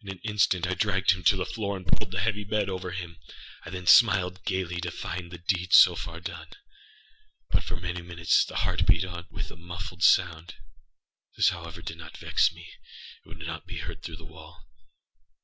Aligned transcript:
In 0.00 0.08
an 0.08 0.20
instant 0.22 0.68
I 0.68 0.74
dragged 0.74 1.10
him 1.10 1.24
to 1.24 1.34
the 1.36 1.44
floor, 1.44 1.76
and 1.76 1.84
pulled 1.84 2.12
the 2.12 2.20
heavy 2.20 2.44
bed 2.44 2.68
over 2.70 2.92
him. 2.92 3.18
I 3.64 3.70
then 3.70 3.84
smiled 3.84 4.44
gaily, 4.44 4.80
to 4.82 4.92
find 4.92 5.32
the 5.32 5.38
deed 5.38 5.72
so 5.72 5.96
far 5.96 6.20
done. 6.20 6.46
But, 7.50 7.64
for 7.64 7.74
many 7.76 8.00
minutes, 8.00 8.44
the 8.44 8.58
heart 8.58 8.86
beat 8.86 9.04
on 9.04 9.26
with 9.28 9.50
a 9.50 9.56
muffled 9.56 10.04
sound. 10.04 10.54
This, 11.36 11.48
however, 11.48 11.82
did 11.82 11.96
not 11.98 12.16
vex 12.16 12.52
me; 12.52 12.72
it 13.24 13.28
would 13.28 13.40
not 13.44 13.66
be 13.66 13.78
heard 13.78 14.04
through 14.04 14.18
the 14.18 14.24
wall. 14.24 14.68